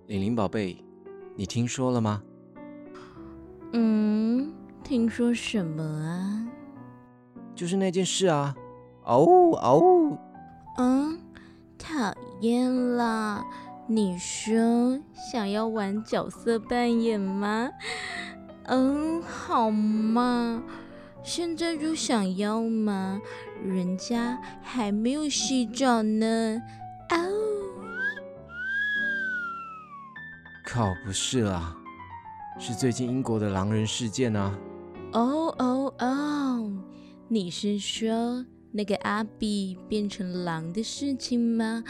[0.07, 0.83] 玲玲宝贝，
[1.33, 2.21] 你听说了吗？
[3.71, 4.51] 嗯，
[4.83, 6.43] 听说什么啊？
[7.57, 8.55] 就是那件事啊！
[9.03, 10.15] 嗷呜嗷呜！
[10.77, 11.19] 嗯，
[11.79, 13.43] 讨厌啦！
[13.87, 14.99] 你说
[15.31, 17.67] 想要玩角色扮演吗？
[18.65, 20.61] 嗯，好嘛，
[21.23, 23.19] 现在就想要嘛？
[23.65, 26.61] 人家还没有洗澡呢。
[27.09, 27.17] 嗷！
[30.63, 31.75] 靠，不是啦，
[32.59, 34.53] 是最近英国的狼人事件啊！
[35.13, 36.71] 哦哦哦！
[37.29, 41.83] 你是说那个阿比变成狼的事情吗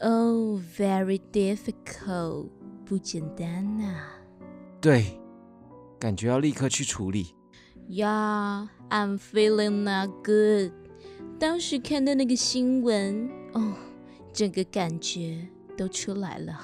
[0.00, 2.48] ？Oh, very difficult，
[2.86, 3.94] 不简单呐。
[4.80, 5.20] 对，
[6.00, 7.34] 感觉要立刻去处理。
[7.86, 10.72] Yeah, I'm feeling not good。
[11.38, 13.74] 当时看到那个新闻，哦，
[14.32, 16.58] 整个感觉都出来了。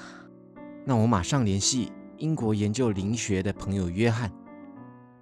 [0.83, 4.31] 那我马上联系英国研究灵学的朋友约翰，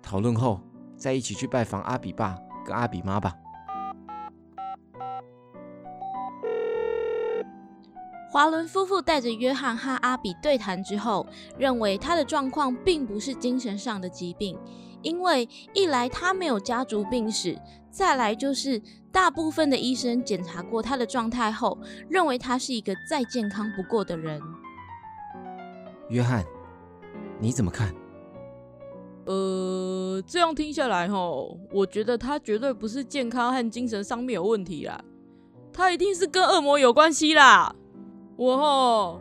[0.01, 0.61] 讨论后
[0.95, 2.37] 再一起去拜访阿比爸。
[2.67, 3.33] 跟阿比妈吧。
[8.29, 11.25] 华伦夫妇带着约翰和阿比对谈之后，
[11.57, 14.59] 认为他的状况并不是精神上的疾病，
[15.01, 17.57] 因为一来他没有家族病史，
[17.89, 18.79] 再来就是
[19.11, 24.39] 大部分的医生检查过他的状态后，认为他是一个再健康不过的人。
[26.09, 26.43] 约翰，
[27.39, 27.95] 你怎么看？
[29.27, 35.03] 呃，这样听下来吼，我觉得他绝对不是健康和精神上面有问题啦，
[35.73, 37.75] 他一定是跟恶魔有关系啦。
[38.37, 39.19] 我吼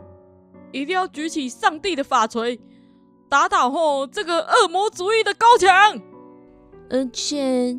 [0.71, 2.57] 一定要举起上帝的法锤，
[3.27, 6.01] 打倒吼这个恶魔主义的高墙。
[6.89, 7.77] 而且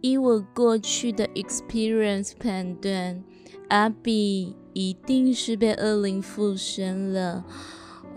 [0.00, 3.22] 以我过去的 experience 判断，
[3.68, 7.44] 阿比一定是被恶灵附身了。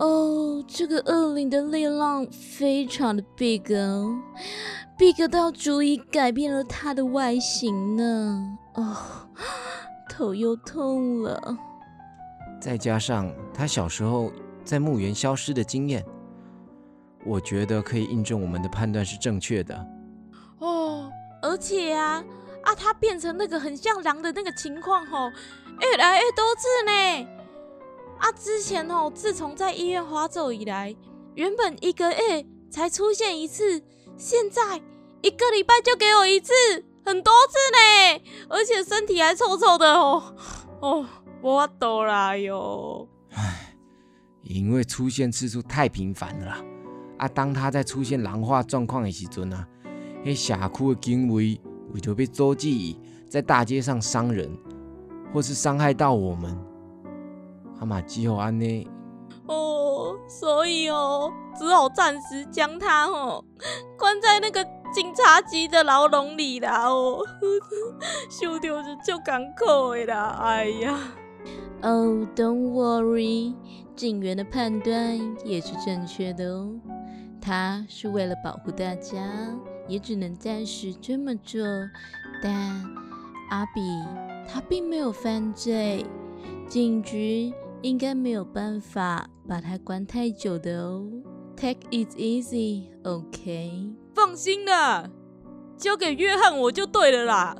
[0.02, 4.20] 哦，这个恶灵的力量非常的 big 哦
[4.98, 8.58] ，big 到足以改变了它的外形呢。
[8.74, 8.98] 哦，
[10.10, 11.56] 头又痛了。
[12.60, 14.32] 再加上他小时候
[14.66, 16.04] 在墓园消失的经验，
[17.24, 19.88] 我觉得可以印证我们的判断是正确的。
[20.58, 21.12] 哦，
[21.44, 22.24] 而且啊
[22.64, 25.30] 啊，他变成那个很像狼的那个情况吼，
[25.80, 27.41] 越来越多次呢。
[28.22, 30.96] 啊，之前哦，自从在医院滑走以来，
[31.34, 33.82] 原本一个月才出现一次，
[34.16, 34.80] 现在
[35.24, 36.54] 一个礼拜就给我一次，
[37.04, 40.36] 很多次呢，而且身体还臭臭的哦。
[40.82, 41.06] 哦，
[41.42, 43.08] 我懂啦哟。
[43.32, 43.76] 唉，
[44.44, 46.64] 因为出现次数太频繁了啦。
[47.18, 49.68] 啊，当他在出现狼化状况的时阵啊，
[50.24, 51.60] 迄社区的警卫
[51.92, 52.96] 为着要阻止伊
[53.28, 54.56] 在大街上伤人，
[55.34, 56.56] 或是伤害到我们，
[57.82, 58.88] 阿嘛只好安尼。
[59.48, 63.44] 哦，所以哦，只好暂时将他哦
[63.98, 64.64] 关在那个
[64.94, 67.20] 警察局的牢笼里啦哦，
[68.30, 70.98] 受着是就艰苦的啦，哎呀。
[71.82, 73.56] Oh, don't worry，
[73.96, 76.70] 警员的判断也是正确的哦。
[77.42, 79.18] 他是为了保护大家，
[79.88, 81.66] 也只能暂时这么做。
[82.44, 82.54] 但
[83.50, 83.82] 阿比
[84.48, 86.06] 他并没有犯罪，
[86.68, 91.06] 警局应该没有办法把它关太久的哦。
[91.56, 93.94] Take it easy, OK？
[94.14, 95.10] 放心啦，
[95.78, 97.56] 交给约翰我就对了啦。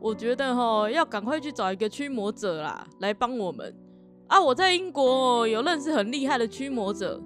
[0.00, 3.74] 我觉得哈，要赶快去找一个驱魔者啦，来帮我们。
[4.26, 7.20] 啊，我在英国有认识很厉害的驱魔者，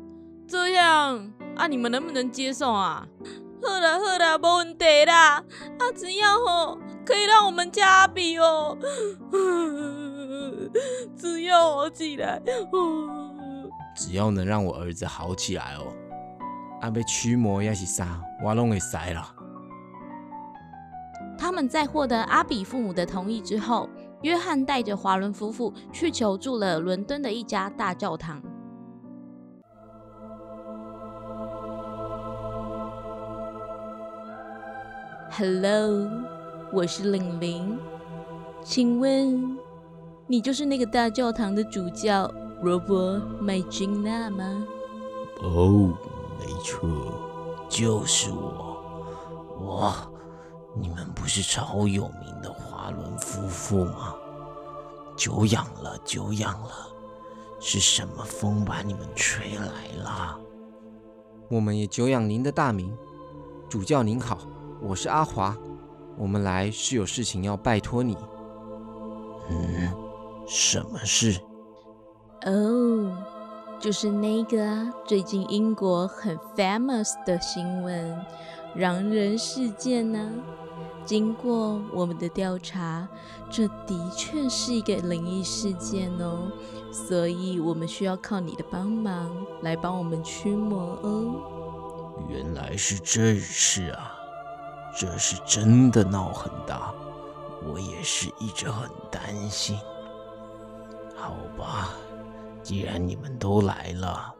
[0.46, 1.32] 这样。
[1.56, 1.66] 啊！
[1.66, 3.04] 你们能不能接受啊？
[3.60, 5.42] 好啦好啦，没问题啦。
[5.78, 8.78] 啊，只要吼可以让我们家阿比哦，
[11.16, 12.40] 只要好起来，
[13.96, 15.92] 只要能让我儿子好起来哦，
[16.80, 19.34] 啊，要驱魔也是啥，我拢会使了。
[21.36, 23.88] 他们在获得阿比父母的同意之后，
[24.22, 28.42] 约翰带着华伦夫妇去求助了伦敦的一家大教堂。
[35.30, 36.10] Hello，
[36.72, 37.78] 我是玲玲，
[38.64, 39.56] 请问
[40.30, 44.62] 你就是那个大教堂的主教罗伯麦金纳吗？
[45.40, 45.90] 哦，
[46.38, 46.86] 没错，
[47.66, 48.76] 就是我。
[49.58, 49.94] 我，
[50.78, 54.14] 你们不是超有名的华伦夫妇吗？
[55.16, 56.70] 久仰了，久仰了。
[57.58, 60.38] 是什么风把你们吹来了？
[61.48, 62.94] 我们也久仰您的大名，
[63.66, 64.38] 主教您好。
[64.82, 65.56] 我是阿华，
[66.18, 68.14] 我们来是有事情要拜托你。
[69.50, 69.90] 嗯，
[70.48, 71.38] 什么事？
[72.46, 73.14] 哦，
[73.78, 78.18] 就是那个最近英国很 famous 的新闻——
[78.76, 80.30] 狼人事件呢。
[81.04, 83.06] 经过我们的调查，
[83.50, 86.50] 这的确是一个灵异事件哦，
[86.92, 89.30] 所以我们需要靠你的帮忙
[89.62, 91.34] 来帮我们驱魔哦。
[92.28, 94.14] 原来是这事啊！
[94.98, 96.92] 这是真的闹很大，
[97.66, 99.78] 我也是一直很担心。
[101.18, 101.90] 好吧，
[102.62, 104.32] 既然你们都来了，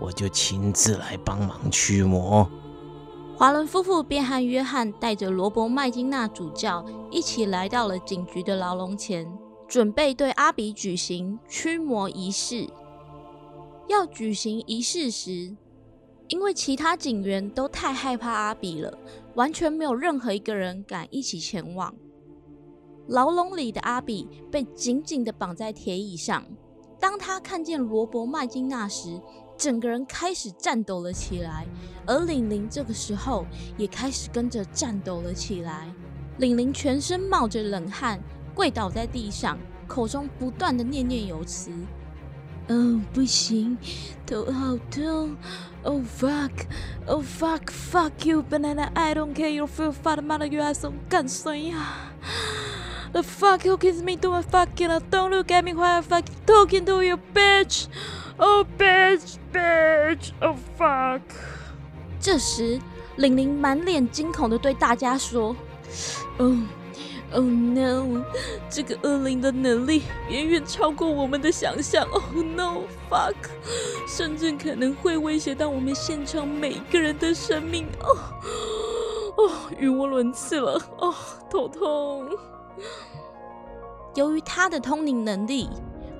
[0.00, 2.50] 我就亲自来帮忙驱魔。
[3.36, 9.26] 华伦夫妇便和约翰带着罗伯麦金纳主教一起来到了警局的牢笼前，
[9.68, 12.68] 准备对阿比举行驱魔仪式。
[13.86, 15.56] 要举行仪式时，
[16.28, 18.98] 因为其他警员都太害怕阿比了。
[19.34, 21.94] 完全没有任何一个人敢一起前往。
[23.08, 26.44] 牢笼里的阿比被紧紧地绑在铁椅上。
[26.98, 29.20] 当他看见罗伯麦金纳时，
[29.58, 31.66] 整个人开始颤抖了起来。
[32.06, 33.44] 而玲玲这个时候
[33.76, 35.92] 也开始跟着颤抖了起来。
[36.38, 38.20] 玲玲全身冒着冷汗，
[38.54, 41.70] 跪倒在地上，口中不断的念念有词。
[42.68, 43.76] 哦，不行，
[44.24, 45.36] 头好痛。
[45.82, 46.50] Oh fuck!
[47.06, 47.66] Oh fuck!
[47.66, 48.90] Fuck you, banana!
[48.94, 49.50] I don't care.
[49.50, 50.46] You feel fat, mother.
[50.46, 52.10] You are so 干谁呀
[53.14, 54.90] ？The fuck you kiss me to a fucking!
[55.08, 57.86] Don't look at me while I fuck talking to you, bitch!
[58.38, 60.32] Oh bitch, bitch!
[60.40, 61.22] Oh fuck!
[62.18, 62.80] 这时，
[63.16, 65.54] 玲玲满脸惊恐的对大家说
[66.38, 66.58] ：“哦。”
[67.32, 68.22] Oh no！
[68.70, 72.06] 这个恶灵的能力远远超过我们的想象。
[72.12, 73.34] Oh no！Fuck！
[74.06, 77.86] 甚至可能会威胁到我们现场每个人的生命。
[78.00, 78.18] 哦
[79.36, 80.80] 哦，语无伦次了。
[80.98, 81.14] 哦，
[81.50, 82.28] 头痛。
[84.14, 85.68] 由于他的通灵能力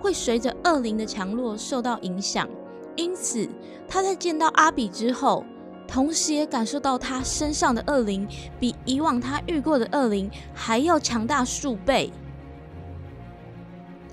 [0.01, 2.49] 会随着恶灵的强弱受到影响，
[2.97, 3.49] 因此
[3.89, 5.45] 他在见到阿比之后。
[5.87, 8.27] 同时也感受到他身上的恶灵
[8.59, 12.11] 比以往他遇过的恶灵还要强大数倍。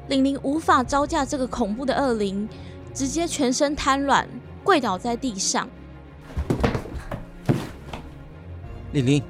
[0.10, 2.48] 玲玲无法招架这个恐怖的恶灵，
[2.94, 4.28] 直接全身瘫软，
[4.66, 5.68] 跪倒在地上。
[8.92, 9.24] 玲玲，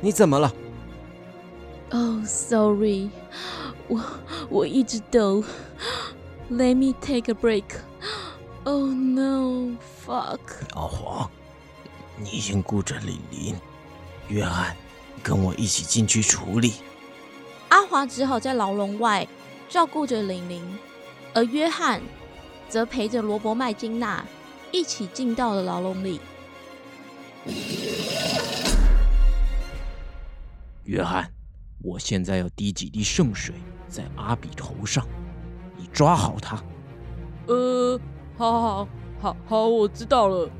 [0.00, 0.50] 你怎么了？
[1.90, 3.10] Oh, sorry，
[3.88, 4.04] 我
[4.50, 5.42] 我一直抖。
[6.50, 7.64] Let me take a break.
[8.64, 10.38] Oh no, fuck！
[10.74, 11.30] 阿华，
[12.16, 13.56] 你先顾着李林，
[14.28, 14.76] 约翰，
[15.22, 16.74] 跟我一起进去处理。
[17.70, 19.26] 阿华只好在牢笼外
[19.68, 20.78] 照顾着玲玲，
[21.32, 22.02] 而约翰
[22.68, 24.24] 则陪着罗伯麦金娜
[24.70, 26.20] 一起进到了牢笼里。
[30.84, 31.30] 约翰，
[31.80, 33.54] 我现在要滴几滴圣水
[33.88, 35.06] 在阿比头上，
[35.76, 36.60] 你抓好他。
[37.46, 37.98] 呃，
[38.36, 38.88] 好好好
[39.20, 40.50] 好好，我知道了。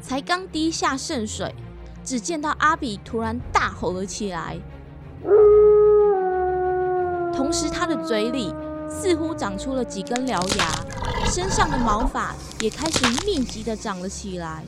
[0.00, 1.54] 才刚滴下圣水，
[2.02, 4.58] 只见到阿比突然大吼了起来，
[7.34, 8.54] 同时他的嘴里
[8.88, 10.70] 似乎长出了几根獠牙，
[11.26, 14.64] 身上的毛发也开始密集的长了起来。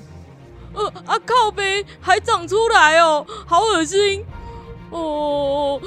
[0.76, 4.24] 呃啊靠背还长出来哦，好恶心
[4.90, 5.80] 哦！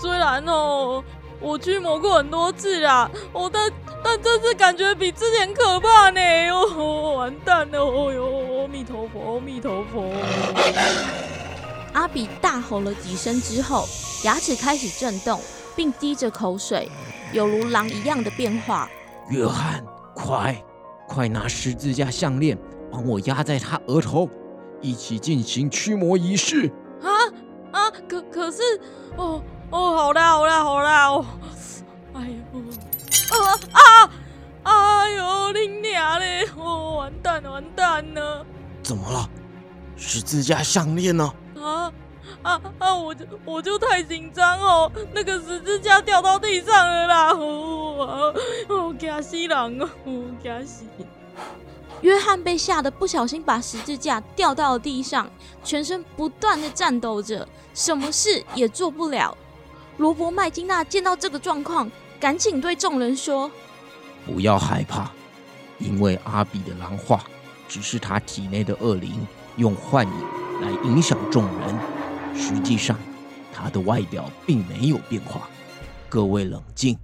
[0.00, 1.02] 虽然哦，
[1.40, 3.70] 我驱魔过很多次啦，哦，但
[4.02, 6.20] 但这次感觉比之前可怕呢！
[6.50, 7.80] 哦，完蛋了！
[7.80, 10.12] 哦哟，阿弥陀佛，阿弥陀佛！
[11.92, 13.84] 阿比大吼了几声之后，
[14.24, 15.40] 牙齿开始震动，
[15.74, 16.88] 并滴着口水，
[17.32, 18.88] 有如狼一样的变化。
[19.30, 20.56] 约翰，快
[21.08, 22.56] 快拿十字架项链
[22.90, 24.28] 帮我压在他额头，
[24.80, 26.70] 一起进行驱魔仪式。
[27.02, 27.08] 啊
[27.72, 27.90] 啊！
[28.08, 28.62] 可可是，
[29.16, 31.24] 哦哦，好啦好啦好啦哦！
[32.14, 32.60] 哎呦，
[33.36, 34.10] 啊啊！
[34.62, 36.46] 哎呦，你娘嘞！
[36.56, 38.46] 哦，完蛋了完蛋了！
[38.82, 39.28] 怎么了？
[39.96, 41.32] 十字架项链呢？
[41.60, 41.92] 啊
[42.42, 42.94] 啊啊！
[42.94, 47.32] 我就我就太紧张哦，那个十字架掉到地上了啦！
[47.34, 48.34] 哦
[48.68, 49.88] 哦，惊死人哦，
[50.42, 50.84] 惊死！
[52.02, 55.28] 约翰被吓得不小心把十字架掉到了地上，
[55.64, 59.36] 全身不断的颤抖着，什么事也做不了。
[59.96, 63.50] 罗伯麦金娜见到这个状况，赶紧对众人说
[64.26, 65.10] 不要害怕，
[65.78, 67.24] 因为阿比的狼化
[67.66, 70.24] 只是他体内的恶灵用幻影
[70.60, 71.78] 来影响众人，
[72.36, 72.98] 实际上
[73.52, 75.48] 他的外表并没有变化。
[76.10, 76.98] 各位冷静，：“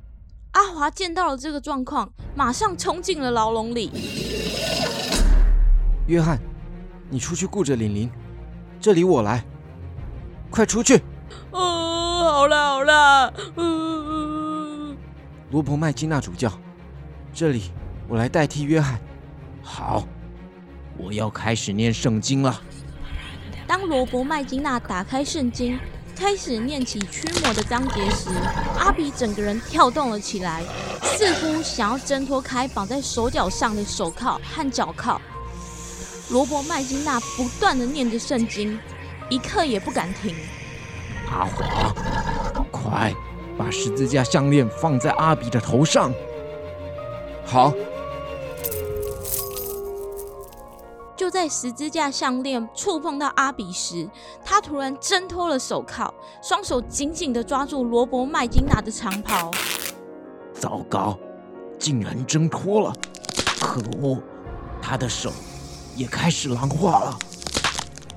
[0.63, 3.91] 阿华见到了这个状况，马上冲进了牢笼里。
[6.07, 6.39] 约翰，
[7.11, 8.09] 你出去顾着玲玲，
[8.81, 9.45] 这里我来。
[10.53, 11.03] 快出去！”
[11.51, 14.97] 哦，好啦好啦，嗯、
[15.51, 16.53] 罗伯麦金纳主教，
[17.35, 17.73] 这里
[18.07, 19.01] 我来代替约翰。
[19.65, 20.07] 好，
[20.97, 22.63] 我要开始念圣经了。
[23.67, 25.77] 当罗伯麦金娜打开圣经，
[26.23, 28.29] 开始念起驱魔的章节时，
[28.79, 30.63] 阿比整个人跳动了起来，
[31.03, 35.21] 似乎想要挣脱开绑在手脚上的手铐和脚铐。
[36.31, 38.79] 罗伯麦金娜不断的念着圣经，
[39.29, 40.33] 一刻也不敢停。
[41.29, 41.93] 阿华，
[42.71, 43.13] 快
[43.59, 46.15] 把十字架项链放在阿比的头上。
[47.45, 47.75] 好，
[51.33, 54.07] 在十字架项链触碰到阿比时，
[54.45, 59.51] 他突然挣脱了手铐，双手紧紧地抓住罗伯麦金娜的长袍。
[60.53, 61.19] 糟糕，
[61.79, 62.93] 竟然挣脱了！
[63.59, 64.19] 可恶，
[64.83, 65.33] 他的手
[65.97, 67.19] 也开始狼化了。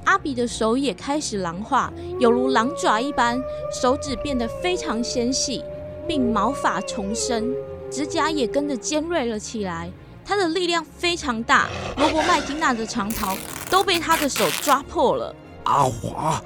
[0.04, 5.63] 阿比的手也开始狼化，有如狼爪一般，手指变得非常纤细，
[6.06, 7.56] 并毛发重生，
[7.89, 9.89] 指甲也跟着尖锐了起来。
[10.25, 13.38] 他的力量非常大，罗伯麦金娜的长袍
[13.69, 15.35] 都被他的手抓破了。
[15.65, 16.41] 阿华，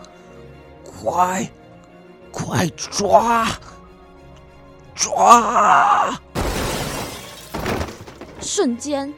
[0.83, 1.49] 快，
[2.29, 3.47] 快抓，
[4.93, 6.13] 抓！
[8.41, 9.13] 瞬间，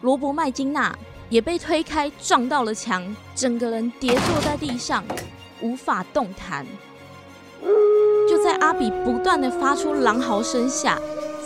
[0.00, 0.96] 罗伯麦金娜
[1.28, 5.04] 也被推开，撞到了墙，整个人跌坐在地上，
[5.60, 6.66] 无法动弹。
[8.28, 10.98] 就在阿比不断的发出狼嚎声下，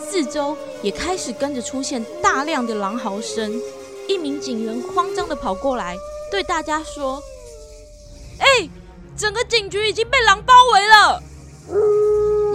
[0.08, 3.60] 四周也开始跟着出现大量的狼嚎声。
[4.08, 5.96] 一名警员慌张的跑过来，
[6.30, 7.20] 对大家说
[8.38, 8.68] ：“哎、
[9.16, 11.22] 整个警局已经被狼包围了。”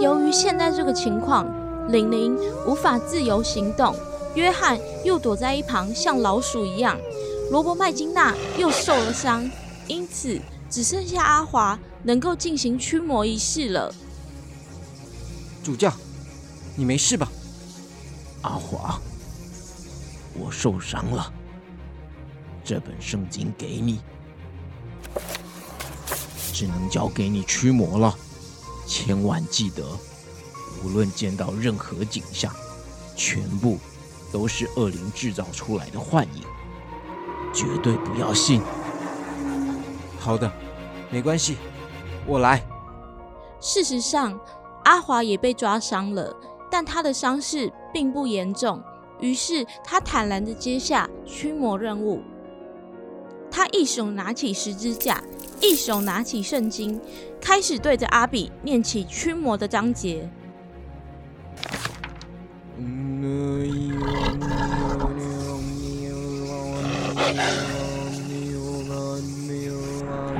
[0.00, 1.46] 由于现在这个情况，
[1.92, 3.94] 玲玲无法自由行动，
[4.34, 6.98] 约翰又躲在一旁像老鼠一样，
[7.50, 9.48] 罗伯麦金娜又受了伤，
[9.86, 10.40] 因此
[10.70, 13.94] 只剩下阿华能够进行驱魔仪式了。
[15.62, 15.92] 主教，
[16.76, 17.30] 你没事吧？
[18.42, 19.00] 阿华，
[20.34, 21.32] 我受伤了，
[22.64, 24.00] 这本圣经给你，
[26.52, 28.14] 只能交给你驱魔了。
[28.86, 29.84] 千万记得，
[30.84, 32.52] 无论见到任何景象，
[33.16, 33.78] 全部
[34.32, 36.42] 都是恶灵制造出来的幻影，
[37.54, 38.60] 绝对不要信。
[40.18, 40.50] 好的，
[41.10, 41.56] 没关系，
[42.26, 42.62] 我来。
[43.60, 44.38] 事实上，
[44.84, 46.36] 阿华也被抓伤了，
[46.72, 48.82] 但他的伤势并不严重。
[49.20, 52.22] 于是他坦然的接下驱魔任务。
[53.50, 55.22] 他一手拿起十字架，
[55.60, 56.98] 一手拿起圣经，
[57.38, 60.26] 开始对着阿比念起驱魔的章节。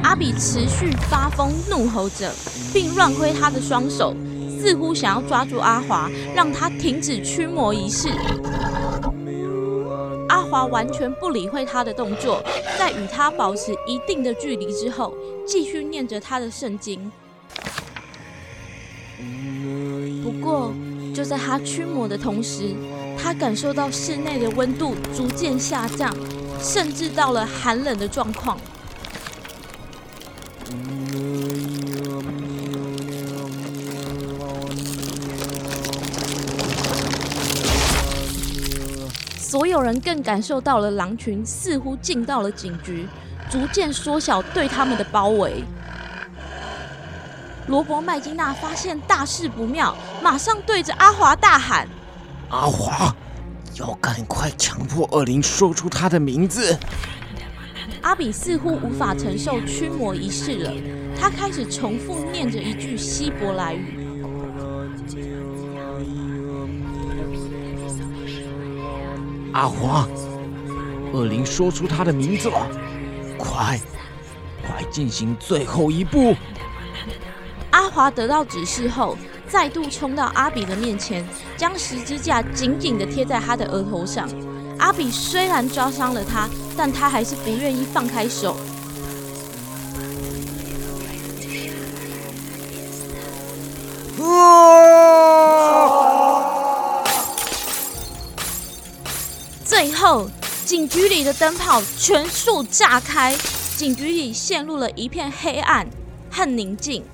[0.02, 2.32] 阿比持续发疯，怒吼着，
[2.72, 4.14] 并乱挥他的双手，
[4.62, 8.08] 似乎想要抓住阿华，让他停止驱魔仪式。
[10.28, 12.40] 阿华完全不理会他的动作，
[12.78, 15.12] 在与他保持一定的距离之后，
[15.44, 17.10] 继续念着他的圣经。
[20.22, 20.72] 不过，
[21.12, 22.72] 就在他驱魔的同时，
[23.20, 26.14] 他感受到室内的温度逐渐下降，
[26.60, 28.56] 甚至到了寒冷的状况。
[39.62, 43.06] 所有人更感受到了狼群似乎进到了警局，
[43.48, 45.62] 逐渐缩小对他们的包围。
[47.68, 51.86] 罗伯麦金娜发现大事不妙，马上对着阿华大喊
[52.50, 53.14] ：“阿华，
[53.76, 56.76] 要赶快强迫恶灵说出他的名字。”
[58.02, 60.72] 阿比似乎无法承受驱魔仪式了，
[61.16, 64.01] 他开始重复念着一句希伯来语。
[69.52, 70.08] 阿华，
[71.12, 72.66] 恶灵说出他的名字了，
[73.38, 73.78] 快，
[74.62, 76.34] 快进行最后一步！
[77.70, 81.26] 阿华得到指示后，再度冲到阿比的面前，
[81.56, 84.28] 将十字架紧紧的贴在他的额头上。
[84.78, 88.56] 阿比虽然抓伤了他，但他还是不愿意放开手。
[94.16, 94.24] 最
[100.02, 100.28] 后，
[100.64, 103.36] 警局里的灯泡全数炸开，
[103.76, 105.86] 警局里陷入了一片黑暗
[106.28, 107.04] 和宁静。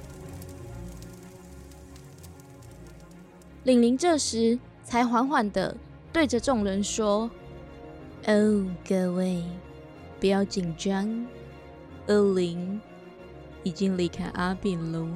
[3.65, 5.77] 玲玲这时才缓缓的
[6.15, 7.31] 对着众人说
[8.25, 9.45] ：“哦，各位，
[10.19, 11.27] 不要紧张，
[12.07, 12.81] 恶灵
[13.65, 15.07] 已经离开阿炳喽。”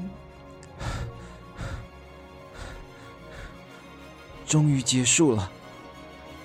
[4.47, 5.51] 终于结束了。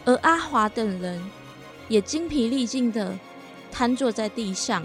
[0.08, 1.22] 而阿华等人
[1.90, 3.20] 也精疲力尽的
[3.70, 4.82] 瘫坐在地上。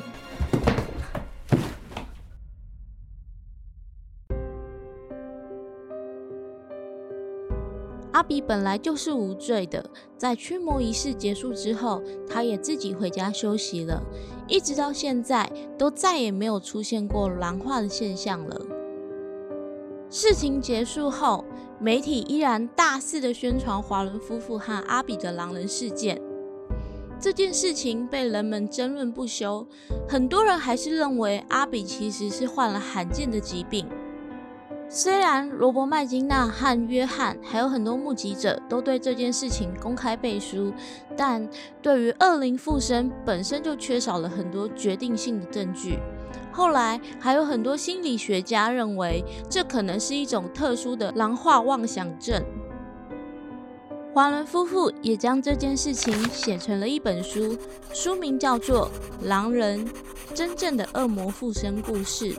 [8.11, 14.03] 阿比本来就是无罪的，在驱魔仪式结束之后，他也自己回家休息了，
[14.49, 15.49] 一直到现在
[15.79, 18.61] 都再也没有出现过狼化的现象了。
[20.11, 21.45] 事情结束后。
[21.83, 26.17] 媒体依然大肆的宣传华伦夫妇和阿比的狼人事件，
[27.19, 29.67] 这件事情被人们争论不休。
[30.09, 33.85] 很多人还是认为阿比其实是患了罕见的疾病。
[34.89, 40.73] 虽然罗伯·麦金纳和约翰还有很多目击者都对这件事情公开背书，
[41.17, 41.49] 但
[41.83, 45.99] 对于恶灵附身本身就缺少了很多决定性的证据。
[46.53, 52.45] 后来还有很多心理学家认为，这可能是一种特殊的狼化妄想症。
[54.15, 57.57] 华伦夫妇也将这件事情写成了一本书，
[57.95, 58.91] 书名叫做
[59.27, 59.89] 《狼人：
[60.35, 62.35] 真正的恶魔附身故事》。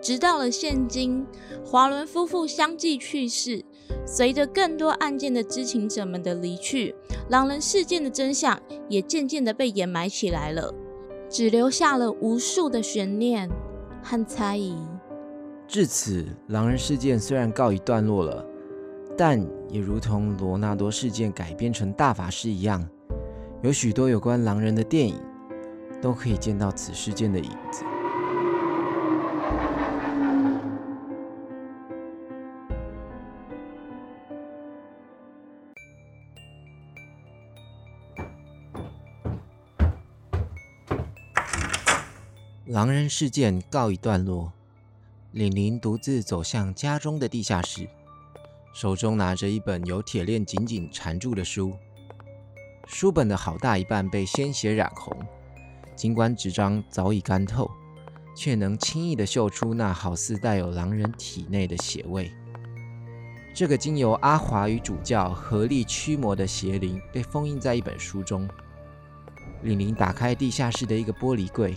[0.00, 1.26] 直到了现今，
[1.64, 3.64] 华伦夫妇相继去世，
[4.06, 6.94] 随着更多案件的知情者们的离去，
[7.28, 8.56] 狼人事件的真相
[8.88, 10.72] 也渐渐的被掩埋起来了。
[11.28, 13.48] 只留下了无数的悬念
[14.02, 14.76] 和猜疑。
[15.68, 18.44] 至此，狼人事件虽然告一段落了，
[19.16, 22.86] 但也如同罗纳多事件改编成大法师一样，
[23.62, 25.18] 有许多有关狼人的电影
[26.02, 27.82] 都可以见到此事件的影子。
[42.76, 44.52] 狼人事件告一段落，
[45.32, 47.88] 李玲独自走向家中的地下室，
[48.74, 51.72] 手中拿着一本由铁链紧紧缠住的书。
[52.86, 55.10] 书本的好大一半被鲜血染红，
[55.94, 57.70] 尽管纸张早已干透，
[58.36, 62.30] 却能轻易的嗅出那好似带有狼人体内的血味。
[63.54, 68.46] 这个经由阿华与主教合力驱魔的邪灵被封印在一本书中。
[69.62, 71.74] 玲玲打开地下室的一个玻璃柜，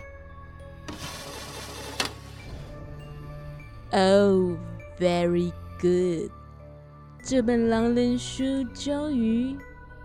[3.92, 4.56] Oh,
[5.00, 6.32] very good！
[7.24, 9.58] 这本狼人书终于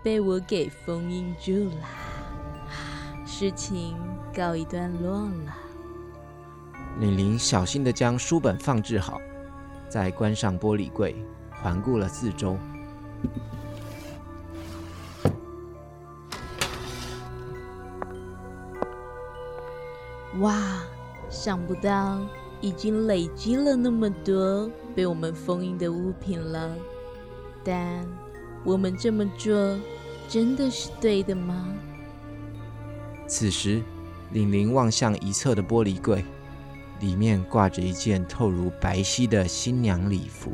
[0.03, 1.87] 被我给封印住了，
[3.26, 3.95] 事情
[4.35, 5.55] 告一段落了。
[6.99, 9.20] 玲玲小心地将书本放置好，
[9.89, 11.14] 再关上玻璃柜，
[11.51, 12.57] 环顾了四周。
[20.41, 20.82] 哇，
[21.30, 22.20] 想不到
[22.61, 26.74] 已经累积了那么多被我们封印的物品了，
[27.62, 28.05] 但
[28.64, 29.78] 我们这么做
[30.28, 31.68] 真的是对的吗？
[33.28, 33.80] 此时，
[34.32, 36.24] 玲玲望向一侧的玻璃柜，
[37.01, 40.51] 里面挂着一件透如白皙的新娘礼服。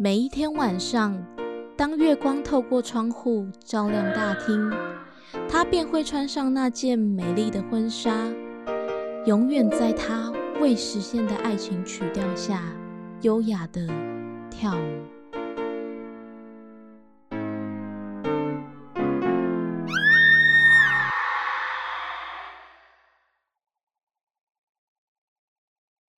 [0.00, 1.20] 每一天晚上，
[1.76, 4.70] 当月光透过窗户照亮大厅，
[5.48, 8.12] 她便会穿上那件美丽的婚纱，
[9.26, 12.62] 永远在她未实现的爱情曲调下，
[13.22, 13.88] 优雅的
[14.48, 15.17] 跳舞。